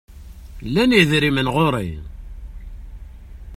Llan 0.67 0.91
yidrimen 0.95 1.51
ɣur-i. 1.55 1.89